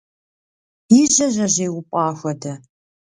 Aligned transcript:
И 0.99 1.01
жьэ 1.13 1.27
жьэжьей 1.33 1.71
упӏа 1.77 2.17
хуэдэ. 2.17 2.53